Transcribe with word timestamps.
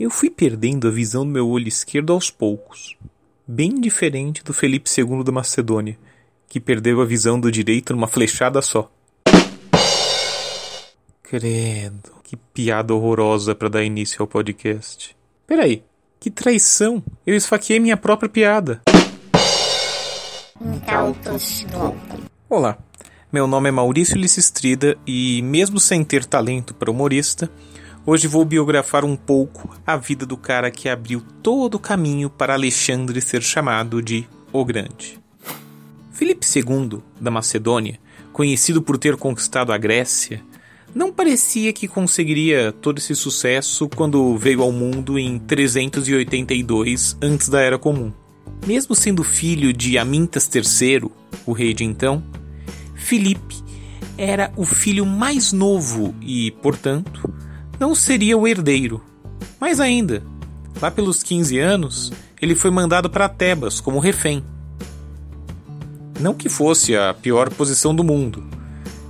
Eu 0.00 0.10
fui 0.10 0.30
perdendo 0.30 0.88
a 0.88 0.90
visão 0.90 1.24
do 1.24 1.30
meu 1.30 1.46
olho 1.46 1.68
esquerdo 1.68 2.14
aos 2.14 2.30
poucos, 2.30 2.96
bem 3.46 3.78
diferente 3.78 4.42
do 4.42 4.52
Felipe 4.54 4.90
II 4.90 5.22
da 5.22 5.30
Macedônia, 5.30 5.98
que 6.48 6.58
perdeu 6.58 7.00
a 7.02 7.04
visão 7.04 7.38
do 7.38 7.52
direito 7.52 7.92
numa 7.92 8.08
flechada 8.08 8.62
só. 8.62 8.90
Credo, 11.22 12.10
que 12.24 12.36
piada 12.36 12.94
horrorosa 12.94 13.54
para 13.54 13.68
dar 13.68 13.84
início 13.84 14.22
ao 14.22 14.26
podcast. 14.26 15.14
Peraí, 15.46 15.82
que 16.18 16.30
traição! 16.30 17.02
Eu 17.26 17.36
esfaqueei 17.36 17.78
minha 17.78 17.96
própria 17.96 18.30
piada. 18.30 18.80
Olá, 22.48 22.78
meu 23.30 23.46
nome 23.46 23.68
é 23.68 23.72
Maurício 23.72 24.16
Lissistrida 24.16 24.96
e, 25.06 25.42
mesmo 25.42 25.78
sem 25.78 26.02
ter 26.02 26.24
talento 26.24 26.74
para 26.74 26.90
humorista, 26.90 27.50
Hoje 28.04 28.26
vou 28.26 28.44
biografar 28.44 29.04
um 29.04 29.14
pouco 29.14 29.76
a 29.86 29.96
vida 29.96 30.26
do 30.26 30.36
cara 30.36 30.72
que 30.72 30.88
abriu 30.88 31.22
todo 31.40 31.76
o 31.76 31.78
caminho 31.78 32.28
para 32.28 32.54
Alexandre 32.54 33.20
ser 33.20 33.42
chamado 33.42 34.02
de 34.02 34.26
O 34.52 34.64
Grande. 34.64 35.20
Filipe 36.10 36.44
II, 36.44 36.98
da 37.20 37.30
Macedônia, 37.30 38.00
conhecido 38.32 38.82
por 38.82 38.98
ter 38.98 39.16
conquistado 39.16 39.72
a 39.72 39.78
Grécia, 39.78 40.42
não 40.92 41.12
parecia 41.12 41.72
que 41.72 41.86
conseguiria 41.86 42.72
todo 42.72 42.98
esse 42.98 43.14
sucesso 43.14 43.88
quando 43.88 44.36
veio 44.36 44.62
ao 44.62 44.72
mundo 44.72 45.16
em 45.16 45.38
382 45.38 47.16
antes 47.22 47.48
da 47.48 47.60
Era 47.60 47.78
Comum. 47.78 48.12
Mesmo 48.66 48.96
sendo 48.96 49.22
filho 49.22 49.72
de 49.72 49.96
Amintas 49.96 50.50
III, 50.52 51.08
o 51.46 51.52
rei 51.52 51.72
de 51.72 51.84
então, 51.84 52.20
Filipe 52.96 53.62
era 54.18 54.52
o 54.56 54.64
filho 54.64 55.06
mais 55.06 55.52
novo 55.52 56.12
e, 56.20 56.50
portanto, 56.62 57.32
não 57.82 57.96
seria 57.96 58.38
o 58.38 58.46
herdeiro. 58.46 59.02
Mais 59.60 59.80
ainda, 59.80 60.22
lá 60.80 60.88
pelos 60.88 61.20
15 61.20 61.58
anos, 61.58 62.12
ele 62.40 62.54
foi 62.54 62.70
mandado 62.70 63.10
para 63.10 63.28
Tebas 63.28 63.80
como 63.80 63.98
refém. 63.98 64.44
Não 66.20 66.32
que 66.32 66.48
fosse 66.48 66.96
a 66.96 67.12
pior 67.12 67.50
posição 67.50 67.92
do 67.92 68.04
mundo. 68.04 68.44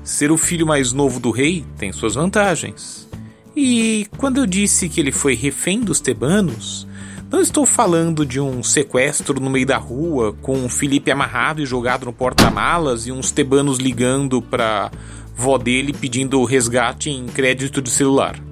Ser 0.03 0.33
o 0.33 0.39
filho 0.39 0.67
mais 0.67 0.91
novo 0.91 1.21
do 1.21 1.31
rei 1.31 1.67
tem 1.77 1.93
suas 1.93 2.15
vantagens. 2.15 3.07
E 3.55 4.07
quando 4.17 4.39
eu 4.39 4.47
disse 4.47 4.89
que 4.89 5.01
ele 5.01 5.13
foi 5.13 5.35
refém 5.35 5.81
dos 5.81 6.01
tebanos, 6.01 6.89
não 7.31 7.43
estou 7.43 7.67
falando 7.67 8.25
de 8.25 8.41
um 8.41 8.63
sequestro 8.63 9.39
no 9.39 9.51
meio 9.51 9.67
da 9.67 9.77
rua 9.77 10.33
com 10.41 10.65
o 10.65 10.69
Felipe 10.71 11.11
amarrado 11.11 11.61
e 11.61 11.67
jogado 11.67 12.07
no 12.07 12.13
porta-malas 12.13 13.07
e 13.07 13.13
uns 13.13 13.31
tebanos 13.31 13.77
ligando 13.77 14.41
para 14.41 14.91
vó 15.37 15.59
dele 15.59 15.93
pedindo 15.93 16.43
resgate 16.43 17.11
em 17.11 17.27
crédito 17.27 17.83
de 17.83 17.91
celular. 17.91 18.52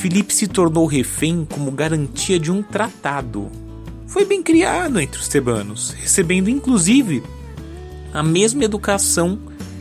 Filipe 0.00 0.32
se 0.32 0.48
tornou 0.48 0.86
refém 0.86 1.44
como 1.44 1.70
garantia 1.70 2.40
de 2.40 2.50
um 2.50 2.62
tratado. 2.62 3.50
Foi 4.06 4.24
bem 4.24 4.42
criado 4.42 4.98
entre 4.98 5.20
os 5.20 5.28
tebanos, 5.28 5.90
recebendo 5.90 6.48
inclusive 6.48 7.22
a 8.10 8.22
mesma 8.22 8.64
educação 8.64 9.38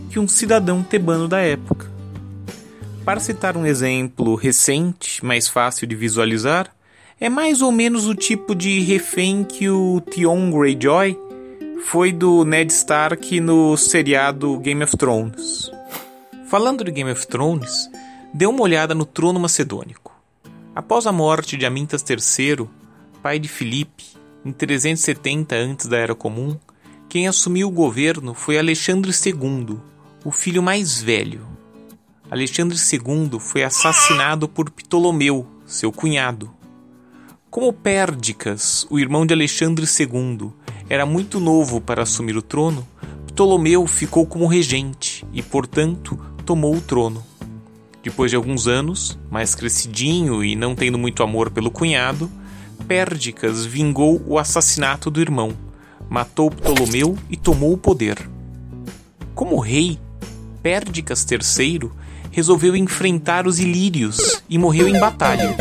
que 0.10 0.20
um 0.20 0.28
cidadão 0.28 0.84
tebano 0.84 1.26
da 1.26 1.40
época. 1.40 1.90
Para 3.06 3.22
citar 3.22 3.56
um 3.56 3.66
exemplo 3.66 4.36
recente, 4.36 5.24
mais 5.24 5.48
fácil 5.48 5.88
de 5.88 5.96
visualizar, 5.96 6.70
é 7.18 7.30
mais 7.30 7.62
ou 7.62 7.72
menos 7.72 8.06
o 8.06 8.14
tipo 8.14 8.54
de 8.54 8.82
refém 8.82 9.46
que 9.46 9.70
o 9.70 10.02
Theon 10.02 10.52
Greyjoy 10.52 11.18
foi 11.86 12.12
do 12.12 12.44
Ned 12.44 12.74
Stark 12.74 13.40
no 13.40 13.78
seriado 13.78 14.60
Game 14.60 14.84
of 14.84 14.98
Thrones. 14.98 15.72
Falando 16.50 16.84
de 16.84 16.92
Game 16.92 17.10
of 17.10 17.26
Thrones, 17.26 17.90
dê 18.34 18.46
uma 18.46 18.64
olhada 18.64 18.94
no 18.94 19.06
trono 19.06 19.40
macedônico. 19.40 20.09
Após 20.80 21.06
a 21.06 21.12
morte 21.12 21.58
de 21.58 21.66
Amintas 21.66 22.06
III, 22.10 22.66
pai 23.22 23.38
de 23.38 23.50
Filipe, 23.50 24.06
em 24.46 24.54
370 24.54 25.54
antes 25.54 25.88
da 25.88 25.98
Era 25.98 26.16
Comum, 26.16 26.58
quem 27.10 27.28
assumiu 27.28 27.68
o 27.68 27.72
governo 27.72 28.34
foi 28.34 28.58
Alexandre 28.58 29.12
II, 29.12 29.78
o 30.24 30.32
filho 30.32 30.64
mais 30.64 31.02
velho. 31.02 31.46
Alexandre 32.32 32.78
II 32.78 33.42
foi 33.42 33.66
assassinado 33.66 34.48
por 34.48 34.70
Ptolomeu, 34.70 35.46
seu 35.66 35.92
cunhado. 35.92 36.50
Como 37.50 37.74
Pérdicas, 37.74 38.88
o 38.90 38.98
irmão 38.98 39.26
de 39.26 39.34
Alexandre 39.34 39.86
II, 39.86 40.50
era 40.88 41.06
muito 41.06 41.42
novo 41.42 41.82
para 41.82 42.04
assumir 42.04 42.38
o 42.38 42.42
trono, 42.42 42.88
Ptolomeu 43.28 43.86
ficou 43.86 44.26
como 44.26 44.48
regente 44.48 45.26
e, 45.34 45.44
portanto, 45.44 46.18
tomou 46.46 46.74
o 46.74 46.80
trono. 46.80 47.29
Depois 48.04 48.32
de 48.32 48.38
alguns 48.38 48.68
anos, 48.68 49.20
mais 49.30 49.54
crescidinho 49.54 50.44
e 50.44 50.56
não 50.56 50.74
tendo 50.74 50.98
muito 50.98 51.22
amor 51.22 51.50
pelo 51.50 51.70
cunhado, 51.70 52.32
Pérdicas 52.88 53.66
vingou 53.66 54.22
o 54.26 54.40
assassinato 54.40 55.12
do 55.12 55.22
irmão, 55.22 55.54
matou 56.10 56.50
Ptolomeu 56.50 57.18
e 57.30 57.36
tomou 57.36 57.74
o 57.74 57.78
poder. 57.78 58.18
Como 59.36 59.60
rei, 59.60 60.00
Pérdicas 60.64 61.26
III 61.30 61.92
resolveu 62.32 62.76
enfrentar 62.76 63.48
os 63.48 63.60
ilírios 63.60 64.42
e 64.50 64.58
morreu 64.58 64.88
em 64.88 65.00
batalha. 65.00 65.56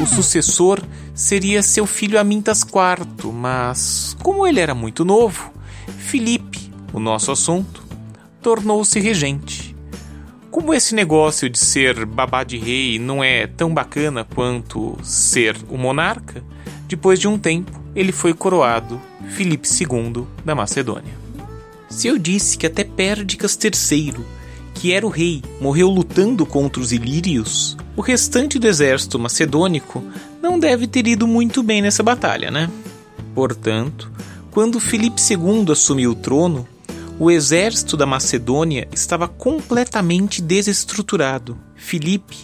O 0.00 0.06
sucessor 0.06 0.82
seria 1.14 1.62
seu 1.62 1.86
filho 1.86 2.18
Amintas 2.18 2.62
IV, 2.62 3.30
mas 3.32 4.16
como 4.22 4.46
ele 4.46 4.58
era 4.58 4.74
muito 4.74 5.04
novo, 5.04 5.52
Filipe, 5.98 6.72
o 6.92 6.98
nosso 6.98 7.30
assunto, 7.30 7.82
tornou-se 8.40 8.98
regente. 8.98 9.71
Como 10.52 10.74
esse 10.74 10.94
negócio 10.94 11.48
de 11.48 11.58
ser 11.58 12.04
babá 12.04 12.44
de 12.44 12.58
rei 12.58 12.98
não 12.98 13.24
é 13.24 13.46
tão 13.46 13.72
bacana 13.72 14.22
quanto 14.34 14.98
ser 15.02 15.56
o 15.70 15.78
monarca, 15.78 16.44
depois 16.86 17.18
de 17.18 17.26
um 17.26 17.38
tempo 17.38 17.72
ele 17.96 18.12
foi 18.12 18.34
coroado 18.34 19.00
Filipe 19.30 19.66
II 19.66 20.26
da 20.44 20.54
Macedônia. 20.54 21.14
Se 21.88 22.06
eu 22.06 22.18
disse 22.18 22.58
que 22.58 22.66
até 22.66 22.84
Pérdicas 22.84 23.58
III, 23.58 24.16
que 24.74 24.92
era 24.92 25.06
o 25.06 25.08
rei, 25.10 25.42
morreu 25.58 25.88
lutando 25.88 26.44
contra 26.44 26.82
os 26.82 26.92
ilírios, 26.92 27.74
o 27.96 28.02
restante 28.02 28.58
do 28.58 28.68
exército 28.68 29.18
macedônico 29.18 30.04
não 30.42 30.58
deve 30.58 30.86
ter 30.86 31.06
ido 31.06 31.26
muito 31.26 31.62
bem 31.62 31.80
nessa 31.80 32.02
batalha, 32.02 32.50
né? 32.50 32.70
Portanto, 33.34 34.12
quando 34.50 34.78
Filipe 34.78 35.18
II 35.18 35.72
assumiu 35.72 36.10
o 36.10 36.14
trono, 36.14 36.68
o 37.18 37.30
exército 37.30 37.96
da 37.96 38.06
Macedônia 38.06 38.88
estava 38.92 39.28
completamente 39.28 40.42
desestruturado. 40.42 41.58
Filipe 41.74 42.36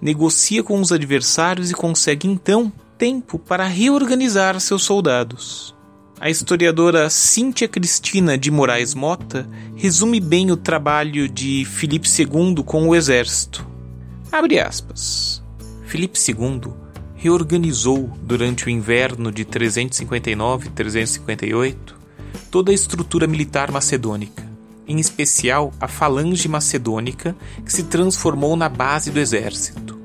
negocia 0.00 0.62
com 0.62 0.80
os 0.80 0.92
adversários 0.92 1.70
e 1.70 1.74
consegue 1.74 2.28
então 2.28 2.72
tempo 2.98 3.38
para 3.38 3.66
reorganizar 3.66 4.58
seus 4.60 4.82
soldados. 4.82 5.74
A 6.18 6.30
historiadora 6.30 7.10
Cíntia 7.10 7.68
Cristina 7.68 8.38
de 8.38 8.50
Moraes 8.50 8.94
Mota 8.94 9.48
resume 9.74 10.18
bem 10.18 10.50
o 10.50 10.56
trabalho 10.56 11.28
de 11.28 11.64
Filipe 11.64 12.08
II 12.08 12.62
com 12.64 12.88
o 12.88 12.94
exército. 12.94 13.66
Abre 14.32 14.58
aspas. 14.58 15.42
Filipe 15.84 16.18
II 16.18 16.72
reorganizou 17.14 18.10
durante 18.22 18.66
o 18.66 18.70
inverno 18.70 19.30
de 19.30 19.44
359 19.44 20.70
358 20.70 21.95
toda 22.50 22.70
a 22.70 22.74
estrutura 22.74 23.26
militar 23.26 23.70
macedônica, 23.70 24.44
em 24.86 24.98
especial 24.98 25.72
a 25.80 25.88
falange 25.88 26.48
macedônica, 26.48 27.36
que 27.64 27.72
se 27.72 27.84
transformou 27.84 28.56
na 28.56 28.68
base 28.68 29.10
do 29.10 29.20
exército. 29.20 29.96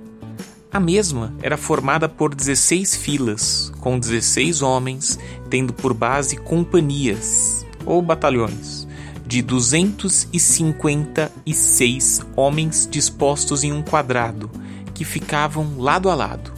A 0.72 0.80
mesma 0.80 1.34
era 1.42 1.58
formada 1.58 2.08
por 2.08 2.34
16 2.34 2.96
filas, 2.96 3.72
com 3.81 4.00
16 4.00 4.62
homens, 4.62 5.20
tendo 5.50 5.74
por 5.74 5.94
base 5.94 6.38
companhias 6.38 7.66
ou 7.86 8.02
batalhões 8.02 8.88
de 9.31 9.42
256 9.42 12.22
homens 12.36 12.86
dispostos 12.92 13.64
em 13.64 13.72
um 13.72 13.81
quadrado, 13.81 14.52
que 14.94 15.06
ficavam 15.06 15.78
lado 15.78 16.10
a 16.10 16.16
lado. 16.16 16.52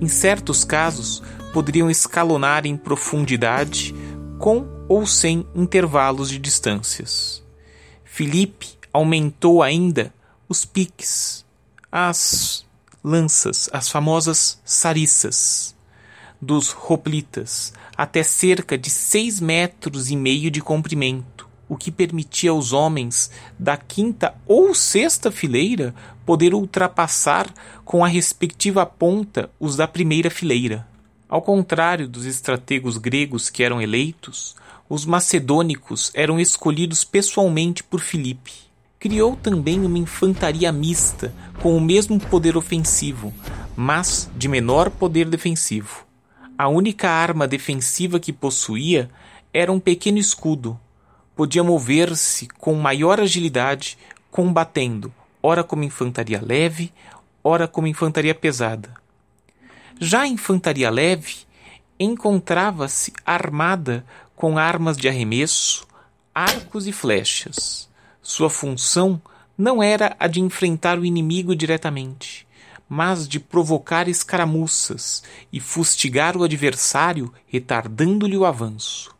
Em 0.00 0.08
certos 0.08 0.64
casos, 0.64 1.22
poderiam 1.52 1.88
escalonar 1.88 2.66
em 2.66 2.76
profundidade 2.76 3.94
com 4.40 4.66
ou 4.88 5.06
sem 5.06 5.46
intervalos 5.54 6.28
de 6.28 6.38
distâncias. 6.38 7.42
Filipe 8.04 8.68
aumentou 8.92 9.62
ainda 9.62 10.12
os 10.48 10.64
piques, 10.64 11.44
as 11.90 12.64
lanças, 13.02 13.68
as 13.72 13.88
famosas 13.88 14.60
sarissas 14.64 15.74
dos 16.40 16.74
hoplitas, 16.88 17.72
até 17.96 18.22
cerca 18.22 18.76
de 18.76 18.90
seis 18.90 19.40
metros 19.40 20.10
e 20.10 20.16
meio 20.16 20.50
de 20.50 20.60
comprimento, 20.60 21.48
o 21.68 21.76
que 21.76 21.90
permitia 21.90 22.50
aos 22.50 22.72
homens 22.72 23.30
da 23.58 23.76
quinta 23.76 24.34
ou 24.46 24.74
sexta 24.74 25.30
fileira 25.32 25.94
poder 26.24 26.54
ultrapassar 26.54 27.52
com 27.84 28.04
a 28.04 28.08
respectiva 28.08 28.84
ponta 28.84 29.50
os 29.58 29.76
da 29.76 29.88
primeira 29.88 30.30
fileira. 30.30 30.86
Ao 31.28 31.42
contrário 31.42 32.08
dos 32.08 32.24
estrategos 32.24 32.98
gregos 32.98 33.50
que 33.50 33.62
eram 33.62 33.82
eleitos, 33.82 34.54
os 34.88 35.04
macedônicos 35.04 36.10
eram 36.14 36.38
escolhidos 36.38 37.04
pessoalmente 37.04 37.82
por 37.82 38.00
Filipe. 38.00 38.52
criou 38.98 39.36
também 39.36 39.84
uma 39.84 39.98
infantaria 39.98 40.72
mista 40.72 41.32
com 41.62 41.76
o 41.76 41.80
mesmo 41.80 42.18
poder 42.18 42.56
ofensivo, 42.56 43.32
mas 43.76 44.30
de 44.36 44.48
menor 44.48 44.90
poder 44.90 45.28
defensivo. 45.28 46.04
A 46.58 46.68
única 46.68 47.10
arma 47.10 47.46
defensiva 47.46 48.18
que 48.18 48.32
possuía 48.32 49.10
era 49.52 49.70
um 49.70 49.78
pequeno 49.78 50.18
escudo. 50.18 50.78
Podia 51.36 51.62
mover-se 51.62 52.48
com 52.58 52.74
maior 52.74 53.20
agilidade, 53.20 53.98
combatendo, 54.30 55.12
ora 55.42 55.62
como 55.62 55.84
infantaria 55.84 56.40
leve, 56.42 56.92
ora 57.44 57.68
como 57.68 57.86
infantaria 57.86 58.34
pesada. 58.34 58.94
Já 60.00 60.22
a 60.22 60.26
infantaria 60.26 60.90
leve 60.90 61.46
encontrava-se 61.98 63.12
armada 63.24 64.04
com 64.36 64.58
armas 64.58 64.98
de 64.98 65.08
arremesso, 65.08 65.86
arcos 66.34 66.86
e 66.86 66.92
flechas. 66.92 67.88
Sua 68.20 68.50
função 68.50 69.20
não 69.56 69.82
era 69.82 70.14
a 70.20 70.26
de 70.26 70.40
enfrentar 70.40 70.98
o 70.98 71.04
inimigo 71.04 71.56
diretamente, 71.56 72.46
mas 72.86 73.26
de 73.26 73.40
provocar 73.40 74.06
escaramuças 74.06 75.22
e 75.50 75.58
fustigar 75.58 76.36
o 76.36 76.44
adversário, 76.44 77.32
retardando-lhe 77.46 78.36
o 78.36 78.44
avanço. 78.44 79.14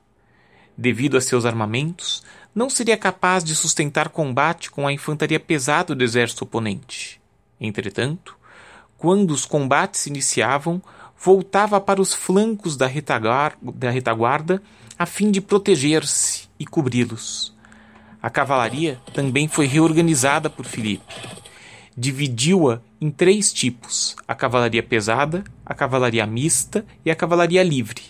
Devido 0.77 1.17
a 1.17 1.21
seus 1.23 1.47
armamentos, 1.47 2.23
não 2.55 2.69
seria 2.69 2.97
capaz 2.97 3.43
de 3.43 3.55
sustentar 3.57 4.11
combate 4.11 4.71
com 4.71 4.87
a 4.87 4.93
infantaria 4.93 5.41
pesada 5.41 5.95
do 5.95 6.05
exército 6.05 6.45
oponente. 6.45 7.21
Entretanto, 7.59 8.37
quando 8.99 9.31
os 9.31 9.47
combates 9.47 10.03
se 10.03 10.11
iniciavam, 10.11 10.83
voltava 11.19 11.81
para 11.81 12.01
os 12.01 12.13
flancos 12.13 12.77
da 12.77 12.87
retaguarda 12.87 14.63
a 14.99 15.05
fim 15.05 15.31
de 15.31 15.41
proteger-se 15.41 16.49
e 16.59 16.65
cobri-los. 16.65 17.55
A 18.23 18.31
cavalaria 18.31 18.99
também 19.13 19.47
foi 19.47 19.67
reorganizada 19.67 20.49
por 20.49 20.65
Filipe. 20.65 21.15
Dividiu-a 21.97 22.81
em 23.01 23.11
três 23.11 23.53
tipos: 23.53 24.17
a 24.27 24.35
cavalaria 24.35 24.83
pesada, 24.83 25.45
a 25.65 25.75
cavalaria 25.75 26.27
mista 26.27 26.85
e 27.05 27.11
a 27.11 27.15
cavalaria 27.15 27.63
livre. 27.63 28.03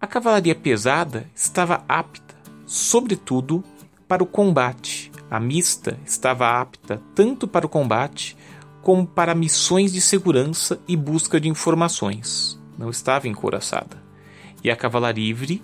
A 0.00 0.06
cavalaria 0.06 0.54
pesada 0.54 1.26
estava 1.34 1.82
apta, 1.88 2.34
sobretudo, 2.66 3.64
para 4.06 4.22
o 4.22 4.26
combate. 4.26 5.10
A 5.30 5.40
mista 5.40 5.98
estava 6.04 6.60
apta 6.60 7.00
tanto 7.14 7.48
para 7.48 7.66
o 7.66 7.68
combate 7.68 8.36
como 8.82 9.06
para 9.06 9.34
missões 9.34 9.92
de 9.92 10.00
segurança 10.00 10.78
e 10.86 10.94
busca 10.94 11.40
de 11.40 11.48
informações. 11.48 12.60
Não 12.78 12.90
estava 12.90 13.28
encouraçada. 13.28 13.96
E 14.62 14.70
a 14.70 14.76
cavalaria 14.76 15.24
livre 15.24 15.62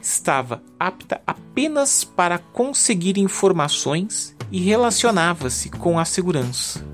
estava 0.00 0.62
apta 0.78 1.20
apenas 1.26 2.04
para 2.04 2.38
conseguir 2.38 3.18
informações 3.18 4.36
e 4.50 4.60
relacionava-se 4.60 5.68
com 5.70 5.98
a 5.98 6.04
segurança. 6.04 6.84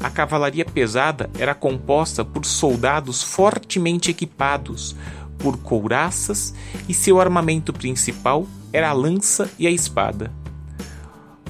A 0.00 0.10
cavalaria 0.10 0.64
pesada 0.64 1.30
era 1.38 1.54
composta 1.54 2.24
por 2.24 2.44
soldados 2.44 3.22
fortemente 3.22 4.10
equipados 4.10 4.96
por 5.38 5.58
couraças 5.58 6.54
e 6.88 6.94
seu 6.94 7.20
armamento 7.20 7.72
principal 7.72 8.46
era 8.72 8.90
a 8.90 8.92
lança 8.92 9.50
e 9.58 9.66
a 9.66 9.70
espada. 9.70 10.32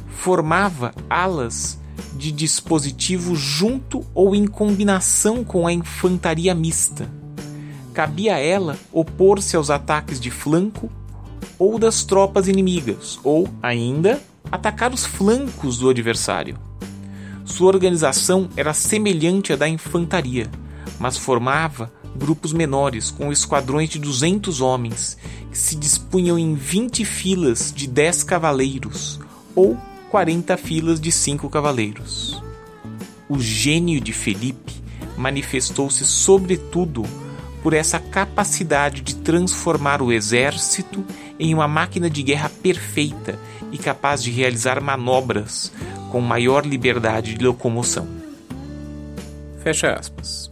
Formava 0.09 0.93
alas 1.09 1.81
de 2.15 2.31
dispositivo 2.31 3.35
junto 3.35 4.05
ou 4.15 4.35
em 4.35 4.47
combinação 4.47 5.45
com 5.45 5.67
a 5.67 5.73
infantaria 5.73 6.55
mista 6.55 7.22
cabia 7.93 8.37
a 8.37 8.39
ela 8.39 8.79
opor-se 8.93 9.57
aos 9.57 9.71
ataques 9.71 10.19
de 10.21 10.31
flanco 10.31 10.91
ou 11.59 11.79
das 11.79 12.05
tropas 12.05 12.49
inimigas, 12.49 13.21
ou, 13.23 13.49
ainda, 13.63 14.21
atacar 14.51 14.93
os 14.93 15.05
flancos 15.05 15.79
do 15.79 15.89
adversário. 15.89 16.59
Sua 17.45 17.69
organização 17.69 18.49
era 18.57 18.73
semelhante 18.73 19.53
à 19.53 19.57
da 19.57 19.69
infantaria, 19.69 20.51
mas 20.99 21.17
formava 21.17 21.93
grupos 22.17 22.53
menores 22.53 23.11
com 23.11 23.33
esquadrões 23.33 23.89
de 23.89 23.99
200 23.99 24.61
homens 24.61 25.17
que 25.51 25.59
se 25.59 25.77
dispunham 25.77 26.39
em 26.39 26.55
20 26.55 27.05
filas 27.05 27.73
de 27.75 27.87
10 27.87 28.25
cavaleiros 28.25 29.21
ou 29.55 29.77
40 30.11 30.57
filas 30.57 31.01
de 31.01 31.11
5 31.11 31.49
cavaleiros. 31.49 32.43
O 33.29 33.41
gênio 33.41 34.01
de 34.01 34.13
Felipe 34.13 34.83
manifestou-se 35.17 36.05
sobretudo 36.05 37.05
por 37.63 37.73
essa 37.73 37.99
capacidade 37.99 39.03
de 39.03 39.17
transformar 39.17 40.03
o 40.03 40.13
exército 40.13 41.05
em 41.39 41.55
uma 41.55 41.69
máquina 41.69 42.11
de 42.11 42.23
guerra 42.23 42.51
perfeita 42.63 43.39
e 43.71 43.79
capaz 43.79 44.23
de 44.23 44.31
realizar 44.31 44.81
manobras 44.81 45.73
com 46.11 46.21
maior 46.21 46.67
liberdade 46.67 47.35
de 47.35 47.45
locomoção. 47.45 48.07
Fecha 49.63 49.93
aspas. 49.93 50.51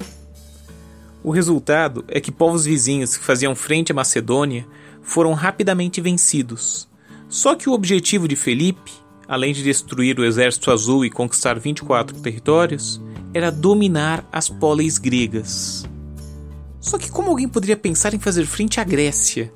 O 1.22 1.30
resultado 1.30 2.04
é 2.08 2.20
que 2.20 2.32
povos 2.32 2.64
vizinhos 2.64 3.16
que 3.16 3.24
faziam 3.24 3.54
frente 3.54 3.92
à 3.92 3.94
Macedônia 3.94 4.66
foram 5.02 5.34
rapidamente 5.34 6.00
vencidos. 6.00 6.88
Só 7.28 7.54
que 7.54 7.68
o 7.68 7.72
objetivo 7.72 8.26
de 8.26 8.36
Felipe, 8.36 8.92
além 9.28 9.52
de 9.52 9.62
destruir 9.62 10.18
o 10.18 10.24
exército 10.24 10.70
azul 10.70 11.04
e 11.04 11.10
conquistar 11.10 11.58
24 11.58 12.18
territórios, 12.20 13.00
era 13.34 13.50
dominar 13.50 14.26
as 14.32 14.48
polis 14.48 14.96
gregas. 14.96 15.84
Só 16.80 16.96
que 16.96 17.10
como 17.10 17.30
alguém 17.30 17.48
poderia 17.48 17.76
pensar 17.76 18.14
em 18.14 18.18
fazer 18.18 18.46
frente 18.46 18.80
à 18.80 18.84
Grécia? 18.84 19.52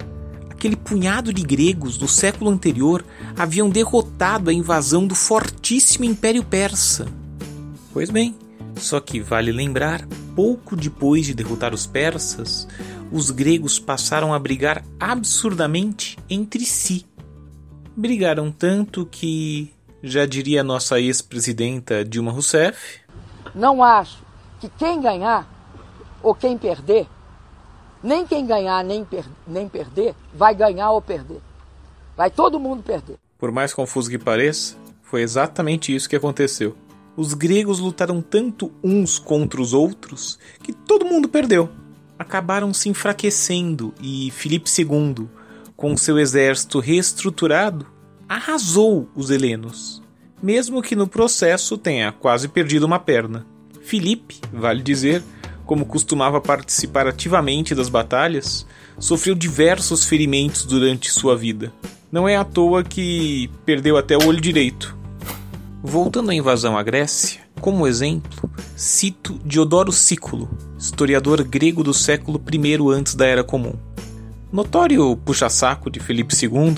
Aquele 0.50 0.76
punhado 0.76 1.32
de 1.32 1.42
gregos 1.42 1.96
do 1.96 2.06
século 2.06 2.50
anterior 2.50 3.04
haviam 3.36 3.68
derrotado 3.70 4.50
a 4.50 4.52
invasão 4.52 5.06
do 5.06 5.14
fortíssimo 5.14 6.04
Império 6.04 6.44
Persa. 6.44 7.06
Pois 7.92 8.10
bem, 8.10 8.36
só 8.76 9.00
que 9.00 9.20
vale 9.20 9.52
lembrar, 9.52 10.06
pouco 10.34 10.76
depois 10.76 11.26
de 11.26 11.34
derrotar 11.34 11.72
os 11.72 11.86
persas, 11.86 12.68
os 13.10 13.30
gregos 13.30 13.78
passaram 13.78 14.34
a 14.34 14.38
brigar 14.38 14.84
absurdamente 14.98 16.18
entre 16.28 16.64
si. 16.64 17.06
Brigaram 17.96 18.50
tanto 18.50 19.06
que, 19.06 19.72
já 20.02 20.26
diria 20.26 20.64
nossa 20.64 21.00
ex-presidenta 21.00 22.04
Dilma 22.04 22.32
Rousseff, 22.32 23.00
não 23.54 23.82
acho 23.82 24.18
que 24.60 24.68
quem 24.70 25.00
ganhar 25.00 25.53
ou 26.24 26.34
quem 26.34 26.58
perder 26.58 27.06
nem 28.04 28.26
quem 28.26 28.44
ganhar 28.44 28.84
nem, 28.84 29.02
per 29.02 29.24
nem 29.46 29.66
perder 29.66 30.14
vai 30.34 30.54
ganhar 30.54 30.90
ou 30.90 31.00
perder. 31.00 31.40
Vai 32.14 32.30
todo 32.30 32.60
mundo 32.60 32.82
perder. 32.82 33.16
Por 33.38 33.50
mais 33.50 33.72
confuso 33.72 34.10
que 34.10 34.18
pareça, 34.18 34.76
foi 35.02 35.22
exatamente 35.22 35.94
isso 35.94 36.08
que 36.08 36.14
aconteceu. 36.14 36.76
Os 37.16 37.32
gregos 37.32 37.78
lutaram 37.78 38.20
tanto 38.20 38.70
uns 38.82 39.18
contra 39.18 39.60
os 39.60 39.72
outros 39.72 40.38
que 40.62 40.72
todo 40.72 41.06
mundo 41.06 41.30
perdeu. 41.30 41.70
Acabaram 42.18 42.74
se 42.74 42.90
enfraquecendo 42.90 43.94
e 44.00 44.30
Filipe 44.32 44.68
II, 44.70 45.26
com 45.74 45.96
seu 45.96 46.18
exército 46.18 46.80
reestruturado, 46.80 47.86
arrasou 48.28 49.08
os 49.14 49.30
helenos, 49.30 50.02
mesmo 50.42 50.82
que 50.82 50.94
no 50.94 51.08
processo 51.08 51.78
tenha 51.78 52.12
quase 52.12 52.48
perdido 52.48 52.84
uma 52.84 52.98
perna. 52.98 53.46
Filipe, 53.80 54.40
vale 54.52 54.82
dizer, 54.82 55.22
como 55.66 55.86
costumava 55.86 56.40
participar 56.40 57.06
ativamente 57.06 57.74
das 57.74 57.88
batalhas, 57.88 58.66
sofreu 58.98 59.34
diversos 59.34 60.04
ferimentos 60.04 60.64
durante 60.64 61.10
sua 61.10 61.36
vida. 61.36 61.72
Não 62.10 62.28
é 62.28 62.36
à 62.36 62.44
toa 62.44 62.84
que 62.84 63.50
perdeu 63.64 63.96
até 63.96 64.16
o 64.16 64.26
olho 64.26 64.40
direito. 64.40 64.96
Voltando 65.82 66.30
à 66.30 66.34
invasão 66.34 66.78
à 66.78 66.82
Grécia, 66.82 67.40
como 67.60 67.86
exemplo, 67.86 68.50
cito 68.76 69.38
Diodoro 69.44 69.92
Sículo, 69.92 70.48
historiador 70.78 71.42
grego 71.42 71.82
do 71.82 71.92
século 71.92 72.40
I 72.52 72.94
antes 72.94 73.14
da 73.14 73.26
Era 73.26 73.42
Comum. 73.42 73.74
Notório 74.52 75.16
puxa-saco 75.16 75.90
de 75.90 75.98
Felipe 75.98 76.34
II, 76.40 76.76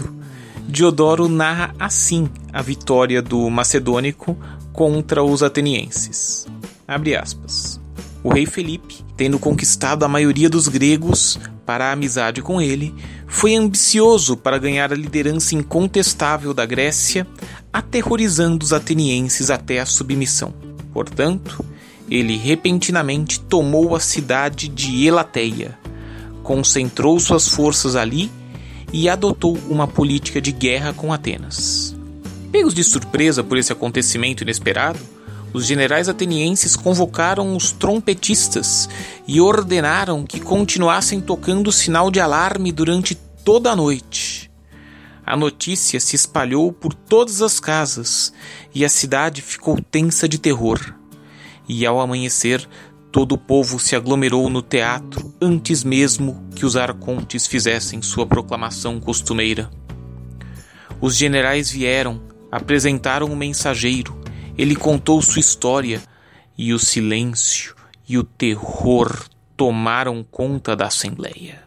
Diodoro 0.69 1.29
narra 1.29 1.75
assim 1.79 2.29
a 2.53 2.61
vitória 2.63 3.23
do 3.23 3.49
macedônico 3.49 4.37
contra 4.73 5.23
os 5.23 5.43
atenienses. 5.43 6.47
Abre 6.89 7.15
aspas. 7.15 7.81
O 8.23 8.29
rei 8.33 8.47
Felipe, 8.47 9.05
tendo 9.17 9.39
conquistado 9.39 10.05
a 10.05 10.09
maioria 10.09 10.51
dos 10.51 10.69
gregos 10.69 11.39
para 11.65 11.87
a 11.87 11.93
amizade 11.93 12.43
com 12.43 12.61
ele, 12.61 12.95
foi 13.27 13.55
ambicioso 13.55 14.37
para 14.37 14.59
ganhar 14.59 14.93
a 14.93 14.97
liderança 14.97 15.55
incontestável 15.55 16.53
da 16.53 16.67
Grécia, 16.67 17.27
aterrorizando 17.73 18.65
os 18.65 18.73
atenienses 18.73 19.51
até 19.51 19.81
a 19.81 19.87
submissão. 19.87 20.55
Portanto, 20.93 21.65
ele 22.11 22.37
repentinamente 22.37 23.41
tomou 23.41 23.95
a 23.95 24.01
cidade 24.01 24.69
de 24.69 25.05
Elateia, 25.05 25.79
concentrou 26.43 27.19
suas 27.19 27.49
forças 27.49 27.97
ali 27.97 28.31
e 28.93 29.09
adotou 29.09 29.59
uma 29.69 29.87
política 29.89 30.41
de 30.41 30.53
guerra 30.53 30.93
com 30.93 31.13
Atenas. 31.13 31.95
Pegos 32.53 32.73
de 32.73 32.85
surpresa 32.85 33.43
por 33.43 33.59
esse 33.59 33.73
acontecimento 33.73 34.43
inesperado, 34.43 35.01
os 35.53 35.65
generais 35.65 36.09
atenienses 36.09 36.77
convocaram 36.77 37.57
os 37.57 37.73
trompetistas 37.73 38.89
e 39.27 39.41
ordenaram 39.41 40.25
que 40.25 40.41
continuassem 40.41 41.21
tocando 41.21 41.69
o 41.69 41.73
sinal 41.73 42.11
de 42.11 42.21
alarme 42.21 42.73
durante 42.73 43.15
toda 43.15 43.71
a 43.71 43.77
noite. 43.77 44.51
A 45.25 45.37
notícia 45.37 45.99
se 45.99 46.15
espalhou 46.15 46.73
por 46.73 46.95
todas 46.95 47.43
as 47.43 47.59
casas 47.59 48.33
e 48.75 48.85
a 48.85 48.89
cidade 48.89 49.43
ficou 49.43 49.81
tensa 49.81 50.29
de 50.29 50.39
terror. 50.39 50.79
E 51.69 51.85
ao 51.85 52.01
amanhecer, 52.01 52.69
todo 53.11 53.33
o 53.33 53.39
povo 53.39 53.81
se 53.81 53.97
aglomerou 53.97 54.49
no 54.49 54.63
teatro 54.63 55.35
antes 55.41 55.83
mesmo 55.83 56.47
que 56.55 56.65
os 56.65 56.77
arcontes 56.77 57.47
fizessem 57.47 58.03
sua 58.03 58.25
proclamação 58.25 59.01
costumeira. 59.01 59.69
Os 61.01 61.17
generais 61.17 61.71
vieram, 61.71 62.23
apresentaram 62.53 63.27
um 63.27 63.37
mensageiro, 63.37 64.16
ele 64.57 64.75
contou 64.75 65.21
sua 65.21 65.41
história, 65.41 66.03
e 66.59 66.73
o 66.73 66.79
silêncio 66.79 67.75
e 68.09 68.17
o 68.17 68.25
terror 68.25 69.29
tomaram 69.57 70.25
conta 70.31 70.75
da 70.75 70.87
assembleia. 70.87 71.63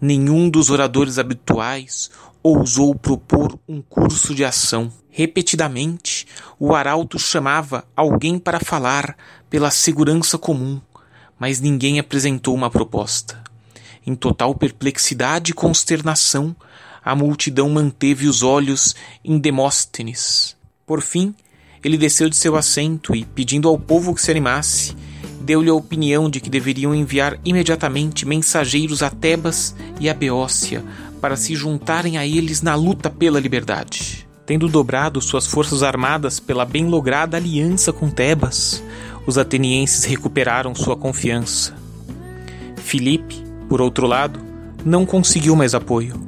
Nenhum 0.00 0.48
dos 0.48 0.70
oradores 0.70 1.18
habituais 1.18 2.10
ousou 2.42 2.94
propor 2.94 3.58
um 3.68 3.82
curso 3.82 4.34
de 4.34 4.44
ação. 4.44 4.92
Repetidamente, 5.10 6.26
o 6.58 6.74
arauto 6.74 7.18
chamava 7.18 7.84
alguém 7.96 8.38
para 8.38 8.60
falar 8.60 9.16
pela 9.50 9.70
segurança 9.70 10.38
comum, 10.38 10.80
mas 11.38 11.60
ninguém 11.60 11.98
apresentou 11.98 12.54
uma 12.54 12.70
proposta. 12.70 13.42
Em 14.06 14.14
total 14.14 14.54
perplexidade 14.54 15.50
e 15.50 15.54
consternação, 15.54 16.54
a 17.04 17.14
multidão 17.14 17.68
manteve 17.68 18.28
os 18.28 18.42
olhos 18.42 18.94
em 19.24 19.38
Demóstenes. 19.38 20.56
Por 20.86 21.02
fim, 21.02 21.34
ele 21.82 21.98
desceu 21.98 22.28
de 22.28 22.36
seu 22.36 22.56
assento 22.56 23.14
e, 23.14 23.24
pedindo 23.24 23.68
ao 23.68 23.78
povo 23.78 24.14
que 24.14 24.22
se 24.22 24.30
animasse, 24.30 24.94
deu-lhe 25.40 25.70
a 25.70 25.74
opinião 25.74 26.28
de 26.28 26.40
que 26.40 26.50
deveriam 26.50 26.94
enviar 26.94 27.38
imediatamente 27.44 28.26
mensageiros 28.26 29.02
a 29.02 29.10
Tebas 29.10 29.74
e 29.98 30.08
a 30.08 30.14
Beócia 30.14 30.84
para 31.20 31.36
se 31.36 31.54
juntarem 31.54 32.18
a 32.18 32.26
eles 32.26 32.62
na 32.62 32.74
luta 32.74 33.08
pela 33.08 33.40
liberdade. 33.40 34.28
Tendo 34.44 34.68
dobrado 34.68 35.20
suas 35.20 35.46
forças 35.46 35.82
armadas 35.82 36.40
pela 36.40 36.64
bem 36.64 36.86
lograda 36.86 37.36
aliança 37.36 37.92
com 37.92 38.10
Tebas, 38.10 38.82
os 39.26 39.36
atenienses 39.36 40.04
recuperaram 40.04 40.74
sua 40.74 40.96
confiança. 40.96 41.74
Filipe, 42.76 43.42
por 43.68 43.82
outro 43.82 44.06
lado, 44.06 44.40
não 44.84 45.04
conseguiu 45.04 45.54
mais 45.54 45.74
apoio. 45.74 46.18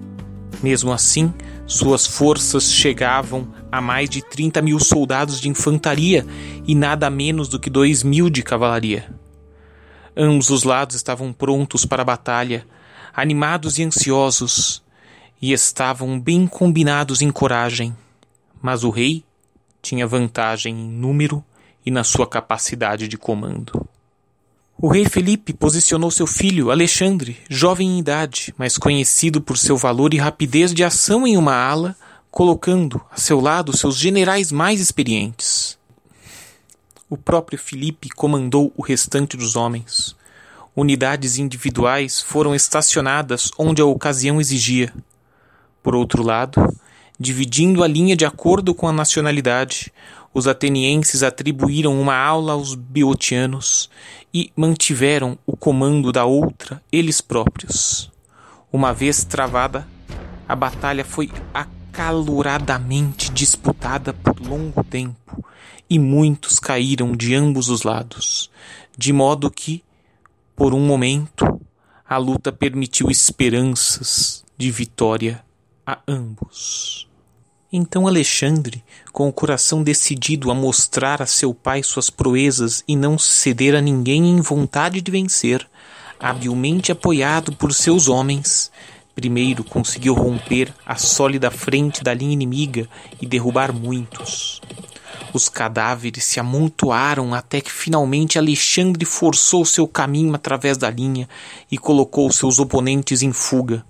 Mesmo 0.63 0.93
assim, 0.93 1.33
suas 1.71 2.05
forças 2.05 2.73
chegavam 2.73 3.47
a 3.71 3.81
mais 3.81 4.11
de 4.11 4.21
30 4.21 4.61
mil 4.61 4.81
soldados 4.81 5.41
de 5.41 5.49
infantaria 5.49 6.27
e 6.67 6.75
nada 6.75 7.09
menos 7.09 7.49
do 7.49 7.61
que 7.61 7.71
2 7.71 8.03
mil 8.03 8.29
de 8.29 8.43
cavalaria. 8.43 9.09
Ambos 10.17 10.51
os 10.51 10.65
lados 10.65 10.97
estavam 10.97 11.33
prontos 11.33 11.85
para 11.85 12.03
a 12.03 12.05
batalha, 12.05 12.67
animados 13.15 13.79
e 13.79 13.85
ansiosos, 13.85 14.83
e 15.41 15.53
estavam 15.53 16.19
bem 16.19 16.45
combinados 16.45 17.23
em 17.23 17.31
coragem. 17.31 17.97
Mas 18.61 18.83
o 18.83 18.91
rei 18.91 19.23
tinha 19.81 20.09
vantagem 20.09 20.75
em 20.75 20.91
número 20.91 21.43
e 21.87 21.91
na 21.93 22.03
sua 22.03 22.27
capacidade 22.27 23.07
de 23.07 23.17
comando. 23.17 23.89
O 24.83 24.89
rei 24.89 25.05
Felipe 25.05 25.53
posicionou 25.53 26.11
seu 26.11 26.27
filho, 26.27 26.71
Alexandre, 26.71 27.37
jovem 27.51 27.87
em 27.87 27.99
idade, 27.99 28.55
mas 28.57 28.79
conhecido 28.79 29.39
por 29.39 29.59
seu 29.59 29.77
valor 29.77 30.15
e 30.15 30.17
rapidez 30.17 30.73
de 30.73 30.83
ação 30.83 31.27
em 31.27 31.37
uma 31.37 31.55
ala, 31.55 31.95
colocando 32.31 32.99
a 33.11 33.19
seu 33.19 33.43
lado 33.43 33.77
seus 33.77 33.95
generais 33.95 34.51
mais 34.51 34.81
experientes. 34.81 35.79
O 37.11 37.17
próprio 37.19 37.59
Felipe 37.59 38.09
comandou 38.09 38.73
o 38.75 38.81
restante 38.81 39.37
dos 39.37 39.55
homens. 39.55 40.17
Unidades 40.75 41.37
individuais 41.37 42.23
foram 42.23 42.55
estacionadas 42.55 43.51
onde 43.59 43.83
a 43.83 43.85
ocasião 43.85 44.41
exigia. 44.41 44.95
Por 45.83 45.95
outro 45.95 46.23
lado, 46.23 46.59
dividindo 47.19 47.85
a 47.85 47.87
linha 47.87 48.17
de 48.17 48.25
acordo 48.25 48.75
com 48.75 48.89
a 48.89 48.93
nacionalidade, 48.95 49.93
os 50.33 50.47
atenienses 50.47 51.23
atribuíram 51.23 52.01
uma 52.01 52.17
aula 52.17 52.53
aos 52.53 52.75
beotianos 52.75 53.91
e 54.33 54.53
mantiveram 54.55 55.37
o 55.45 55.57
comando 55.57 56.13
da 56.13 56.25
outra 56.25 56.81
eles 56.93 57.21
próprios. 57.21 58.11
Uma 58.73 58.93
vez 58.95 59.25
travada, 59.25 59.87
a 60.49 60.55
batalha 60.55 61.05
foi 61.05 61.31
acaloradamente 61.53 63.31
disputada 63.33 64.13
por 64.13 64.41
longo 64.41 64.85
tempo 64.85 65.45
e 65.89 65.99
muitos 65.99 66.61
caíram 66.61 67.17
de 67.17 67.35
ambos 67.35 67.69
os 67.69 67.83
lados, 67.83 68.49
de 68.97 69.13
modo 69.13 69.51
que, 69.51 69.83
por 70.55 70.73
um 70.73 70.87
momento, 70.87 71.61
a 72.09 72.17
luta 72.17 72.53
permitiu 72.53 73.11
esperanças 73.11 74.45
de 74.57 74.71
vitória 74.71 75.45
a 75.85 75.99
ambos. 76.07 77.10
Então 77.73 78.09
Alexandre, 78.09 78.83
com 79.13 79.29
o 79.29 79.33
coração 79.33 79.81
decidido 79.81 80.51
a 80.51 80.55
mostrar 80.55 81.23
a 81.23 81.27
seu 81.27 81.55
pai 81.55 81.85
suas 81.85 82.11
proezas 82.11 82.83
e 82.87 82.97
não 82.97 83.17
ceder 83.17 83.77
a 83.77 83.81
ninguém 83.81 84.29
em 84.29 84.41
vontade 84.41 85.01
de 85.01 85.09
vencer, 85.09 85.65
habilmente 86.19 86.91
apoiado 86.91 87.53
por 87.53 87.73
seus 87.73 88.09
homens, 88.09 88.73
primeiro 89.15 89.63
conseguiu 89.63 90.15
romper 90.15 90.75
a 90.85 90.97
sólida 90.97 91.49
frente 91.49 92.03
da 92.03 92.13
linha 92.13 92.33
inimiga 92.33 92.89
e 93.23 93.27
derrubar 93.27 93.73
muitos. 93.73 94.61
Os 95.33 95.49
cadáveres 95.49 96.25
se 96.25 96.41
amontoaram 96.41 97.33
até 97.33 97.61
que 97.61 97.71
finalmente 97.71 98.37
Alexandre 98.37 99.05
forçou 99.05 99.65
seu 99.65 99.87
caminho 99.87 100.35
através 100.35 100.77
da 100.77 100.91
linha 100.91 101.29
e 101.71 101.79
colocou 101.79 102.33
seus 102.33 102.59
oponentes 102.59 103.23
em 103.23 103.33
fuga. 103.33 103.87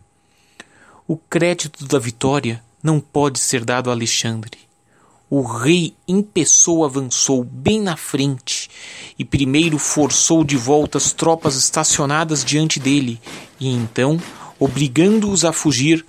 O 1.08 1.16
crédito 1.16 1.86
da 1.86 1.98
vitória 1.98 2.62
não 2.82 3.00
pode 3.00 3.38
ser 3.38 3.64
dado 3.64 3.90
a 3.90 3.92
Alexandre. 3.92 4.58
O 5.28 5.42
rei 5.42 5.94
em 6.08 6.22
pessoa 6.22 6.88
avançou 6.88 7.44
bem 7.44 7.80
na 7.80 7.96
frente 7.96 8.68
e 9.16 9.24
primeiro 9.24 9.78
forçou 9.78 10.42
de 10.42 10.56
volta 10.56 10.98
as 10.98 11.12
tropas 11.12 11.54
estacionadas 11.54 12.44
diante 12.44 12.80
dele, 12.80 13.20
e 13.60 13.68
então, 13.68 14.20
obrigando-os 14.58 15.44
a 15.44 15.52
fugir, 15.52 16.04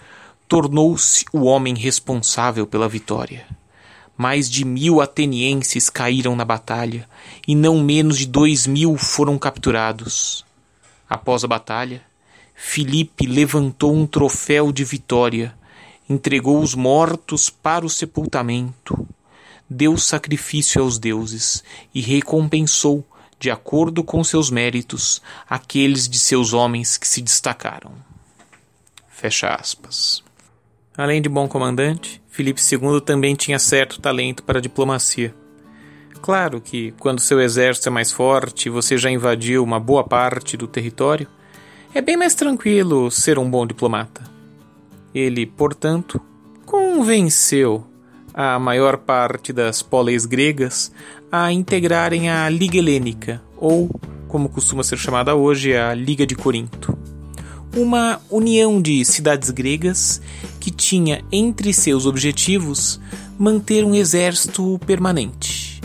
tornou-se 0.47 1.23
o 1.31 1.43
homem 1.43 1.75
responsável 1.75 2.65
pela 2.65 2.89
vitória. 2.89 3.45
Mais 4.17 4.49
de 4.49 4.65
mil 4.65 4.99
atenienses 4.99 5.87
caíram 5.87 6.35
na 6.35 6.43
batalha, 6.43 7.07
e 7.47 7.53
não 7.53 7.79
menos 7.83 8.17
de 8.17 8.25
dois 8.25 8.65
mil 8.65 8.97
foram 8.97 9.37
capturados. 9.37 10.43
Após 11.07 11.43
a 11.43 11.47
batalha, 11.47 12.01
Filipe 12.55 13.27
levantou 13.27 13.93
um 13.93 14.07
troféu 14.07 14.71
de 14.71 14.83
vitória 14.83 15.53
entregou 16.12 16.60
os 16.62 16.75
mortos 16.75 17.50
para 17.50 17.86
o 17.86 17.89
sepultamento, 17.89 19.08
deu 19.70 19.98
sacrifício 19.98 20.82
aos 20.82 21.00
deuses 21.00 21.63
e 21.94 22.01
recompensou, 22.01 23.06
de 23.39 23.50
acordo 23.50 24.03
com 24.03 24.24
seus 24.24 24.51
méritos, 24.51 25.22
aqueles 25.50 26.08
de 26.08 26.20
seus 26.20 26.53
homens 26.53 26.98
que 26.98 27.08
se 27.08 27.22
destacaram. 27.22 27.91
Fecha 29.10 29.50
aspas. 29.50 30.24
Além 30.98 31.22
de 31.22 31.30
bom 31.30 31.48
comandante, 31.48 32.22
Filipe 32.30 32.62
II 32.62 33.01
também 33.01 33.34
tinha 33.34 33.58
certo 33.58 34.01
talento 34.01 34.44
para 34.44 34.60
a 34.60 34.62
diplomacia. 34.62 35.34
Claro 36.22 36.62
que, 36.62 36.91
quando 37.00 37.20
seu 37.20 37.39
exército 37.41 37.89
é 37.89 37.91
mais 37.91 38.12
forte 38.12 38.68
e 38.68 38.70
você 38.70 38.98
já 38.98 39.10
invadiu 39.10 39.63
uma 39.63 39.80
boa 39.80 40.03
parte 40.03 40.56
do 40.56 40.68
território, 40.68 41.27
é 41.94 42.01
bem 42.01 42.15
mais 42.15 42.36
tranquilo 42.36 43.10
ser 43.10 43.39
um 43.39 43.50
bom 43.50 43.65
diplomata. 43.65 44.30
Ele, 45.13 45.46
portanto, 45.46 46.22
convenceu 46.65 47.86
a 48.34 48.58
maior 48.58 48.98
parte 48.98 49.51
das 49.51 49.82
poleis 49.82 50.25
gregas 50.25 50.91
a 51.32 51.51
integrarem 51.51 52.30
a 52.30 52.50
Liga 52.50 52.77
Helênica, 52.77 53.41
ou, 53.58 53.89
como 54.27 54.50
costuma 54.50 54.84
ser 54.84 54.98
chamada 54.98 55.36
hoje, 55.36 55.75
a 55.75 55.94
Liga 55.94 56.25
de 56.25 56.36
Corinto. 56.36 56.98
Uma 57.75 58.22
união 58.30 58.82
de 58.82 59.03
cidades 59.06 59.50
gregas 59.50 60.22
que 60.60 60.72
tinha 60.72 61.24
entre 61.32 61.74
seus 61.74 62.06
objetivos 62.06 63.00
manter 63.39 63.86
um 63.86 63.96
exército 63.96 64.80
permanente. 64.86 65.82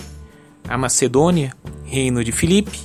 A 0.68 0.76
Macedônia, 0.76 1.54
reino 1.84 2.24
de 2.24 2.32
Filipe, 2.32 2.80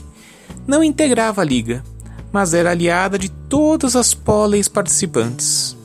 não 0.67 0.83
integrava 0.83 1.41
a 1.41 1.45
Liga, 1.45 1.83
mas 2.31 2.53
era 2.53 2.71
aliada 2.71 3.17
de 3.17 3.29
todas 3.29 3.95
as 3.95 4.13
poleis 4.13 4.67
participantes. 4.67 5.75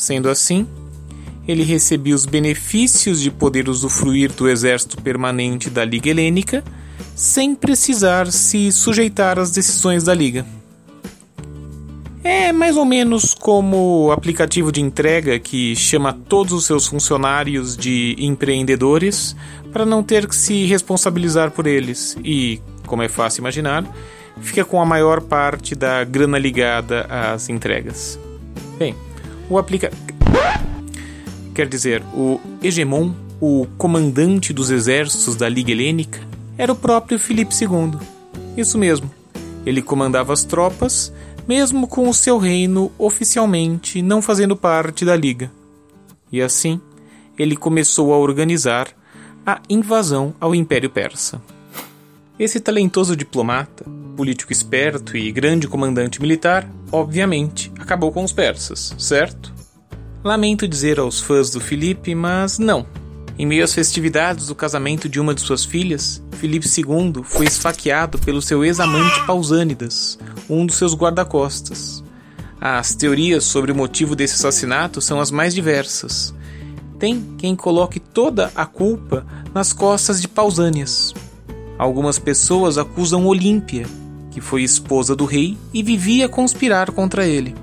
Sendo 0.00 0.30
assim, 0.30 0.66
ele 1.46 1.62
recebia 1.62 2.14
os 2.14 2.24
benefícios 2.24 3.20
de 3.20 3.30
poder 3.30 3.68
usufruir 3.68 4.32
do 4.32 4.48
exército 4.48 4.96
permanente 4.96 5.68
da 5.68 5.84
Liga 5.84 6.08
Helênica 6.08 6.64
sem 7.14 7.54
precisar 7.54 8.32
se 8.32 8.72
sujeitar 8.72 9.38
às 9.38 9.50
decisões 9.50 10.02
da 10.02 10.14
Liga. 10.14 10.46
É 12.24 12.50
mais 12.50 12.78
ou 12.78 12.86
menos 12.86 13.34
como 13.34 14.06
o 14.06 14.10
aplicativo 14.10 14.72
de 14.72 14.80
entrega 14.80 15.38
que 15.38 15.76
chama 15.76 16.14
todos 16.14 16.54
os 16.54 16.64
seus 16.64 16.86
funcionários 16.86 17.76
de 17.76 18.16
empreendedores 18.18 19.36
para 19.70 19.84
não 19.84 20.02
ter 20.02 20.26
que 20.26 20.34
se 20.34 20.64
responsabilizar 20.64 21.50
por 21.50 21.66
eles 21.66 22.16
e, 22.24 22.58
como 22.86 23.02
é 23.02 23.08
fácil 23.08 23.42
imaginar, 23.42 23.84
fica 24.40 24.64
com 24.64 24.80
a 24.80 24.86
maior 24.86 25.20
parte 25.20 25.74
da 25.74 26.02
grana 26.04 26.38
ligada 26.38 27.02
às 27.02 27.50
entregas. 27.50 28.18
Bem, 28.78 28.94
o 29.50 29.58
aplica... 29.58 29.92
Quer 31.52 31.68
dizer, 31.68 32.02
o 32.14 32.40
hegemon, 32.62 33.12
o 33.40 33.66
comandante 33.76 34.52
dos 34.52 34.70
exércitos 34.70 35.36
da 35.36 35.48
Liga 35.48 35.72
Helênica, 35.72 36.20
era 36.56 36.72
o 36.72 36.76
próprio 36.76 37.18
Filipe 37.18 37.52
II. 37.52 37.98
Isso 38.56 38.78
mesmo, 38.78 39.10
ele 39.66 39.82
comandava 39.82 40.32
as 40.32 40.44
tropas, 40.44 41.12
mesmo 41.46 41.88
com 41.88 42.08
o 42.08 42.14
seu 42.14 42.38
reino 42.38 42.92
oficialmente 42.96 44.00
não 44.00 44.22
fazendo 44.22 44.56
parte 44.56 45.04
da 45.04 45.16
Liga. 45.16 45.50
E 46.30 46.40
assim, 46.40 46.80
ele 47.36 47.56
começou 47.56 48.14
a 48.14 48.18
organizar 48.18 48.88
a 49.44 49.60
invasão 49.68 50.32
ao 50.40 50.54
Império 50.54 50.88
Persa. 50.88 51.42
Esse 52.40 52.58
talentoso 52.58 53.14
diplomata, 53.14 53.84
político 54.16 54.50
esperto 54.50 55.14
e 55.14 55.30
grande 55.30 55.68
comandante 55.68 56.22
militar, 56.22 56.66
obviamente, 56.90 57.70
acabou 57.78 58.10
com 58.10 58.24
os 58.24 58.32
persas, 58.32 58.94
certo? 58.98 59.52
Lamento 60.24 60.66
dizer 60.66 60.98
aos 60.98 61.20
fãs 61.20 61.50
do 61.50 61.60
Filipe, 61.60 62.14
mas 62.14 62.58
não. 62.58 62.86
Em 63.38 63.44
meio 63.44 63.62
às 63.62 63.74
festividades 63.74 64.46
do 64.46 64.54
casamento 64.54 65.06
de 65.06 65.20
uma 65.20 65.34
de 65.34 65.42
suas 65.42 65.66
filhas, 65.66 66.22
Filipe 66.32 66.66
II 66.66 67.22
foi 67.24 67.44
esfaqueado 67.44 68.18
pelo 68.18 68.40
seu 68.40 68.64
ex-amante 68.64 69.22
Pausânidas, 69.26 70.18
um 70.48 70.64
dos 70.64 70.76
seus 70.76 70.94
guarda-costas. 70.94 72.02
As 72.58 72.94
teorias 72.94 73.44
sobre 73.44 73.70
o 73.70 73.76
motivo 73.76 74.16
desse 74.16 74.36
assassinato 74.36 75.02
são 75.02 75.20
as 75.20 75.30
mais 75.30 75.54
diversas. 75.54 76.34
Tem 76.98 77.22
quem 77.36 77.54
coloque 77.54 78.00
toda 78.00 78.50
a 78.54 78.64
culpa 78.64 79.26
nas 79.52 79.74
costas 79.74 80.22
de 80.22 80.26
Pausânias. 80.26 81.12
Algumas 81.80 82.18
pessoas 82.18 82.76
acusam 82.76 83.24
Olímpia, 83.24 83.86
que 84.30 84.38
foi 84.38 84.62
esposa 84.62 85.16
do 85.16 85.24
rei 85.24 85.56
e 85.72 85.82
vivia 85.82 86.26
a 86.26 86.28
conspirar 86.28 86.90
contra 86.90 87.26
ele. 87.26 87.54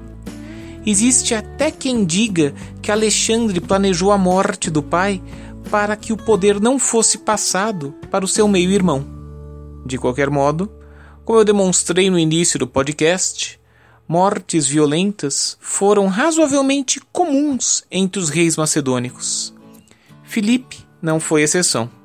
Existe 0.83 1.35
até 1.35 1.69
quem 1.69 2.03
diga 2.03 2.51
que 2.81 2.91
Alexandre 2.91 3.61
planejou 3.61 4.11
a 4.11 4.17
morte 4.17 4.71
do 4.71 4.81
pai 4.81 5.21
para 5.69 5.95
que 5.95 6.11
o 6.11 6.17
poder 6.17 6.59
não 6.59 6.79
fosse 6.79 7.19
passado 7.19 7.93
para 8.09 8.25
o 8.25 8.27
seu 8.27 8.47
meio-irmão. 8.47 9.05
De 9.85 9.99
qualquer 9.99 10.31
modo, 10.31 10.67
como 11.23 11.37
eu 11.37 11.45
demonstrei 11.45 12.09
no 12.09 12.17
início 12.17 12.57
do 12.57 12.65
podcast, 12.65 13.59
mortes 14.07 14.65
violentas 14.65 15.59
foram 15.61 16.07
razoavelmente 16.07 16.99
comuns 17.11 17.85
entre 17.91 18.19
os 18.19 18.29
reis 18.29 18.57
macedônicos. 18.57 19.53
Filipe 20.23 20.79
não 21.03 21.19
foi 21.19 21.43
exceção 21.43 21.96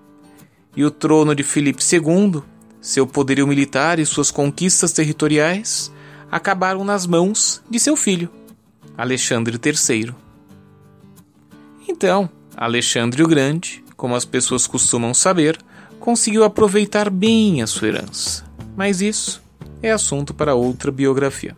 e 0.77 0.85
o 0.85 0.91
trono 0.91 1.35
de 1.35 1.43
Filipe 1.43 1.83
II, 1.83 2.43
seu 2.81 3.07
poderio 3.07 3.47
militar 3.47 3.99
e 3.99 4.07
suas 4.07 4.31
conquistas 4.31 4.93
territoriais 4.93 5.93
acabaram 6.31 6.85
nas 6.85 7.07
mãos 7.07 7.63
de 7.69 7.79
seu 7.79 7.97
filho, 7.97 8.29
Alexandre 8.97 9.59
III. 9.63 10.15
Então, 11.89 12.29
Alexandre 12.57 13.23
o 13.23 13.29
Grande, 13.29 13.85
como 13.97 14.15
as 14.15 14.25
pessoas 14.25 14.67
costumam 14.67 15.13
saber, 15.13 15.59
conseguiu 16.01 16.43
aproveitar 16.43 17.11
bem 17.11 17.63
a 17.63 17.67
sua 17.67 17.89
herança. 17.89 18.45
Mas 18.77 19.01
isso 19.01 19.43
é 19.83 19.91
assunto 19.91 20.33
para 20.33 20.55
outra 20.55 20.91
biografia. 20.91 21.57